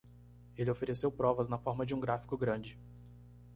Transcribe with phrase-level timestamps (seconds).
[0.57, 2.75] Ele ofereceu provas na forma de um gráfico grande.